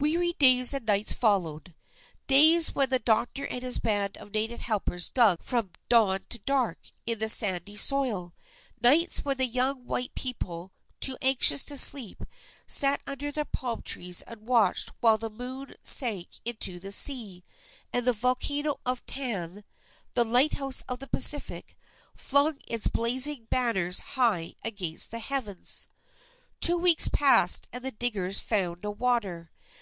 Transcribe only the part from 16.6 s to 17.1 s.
the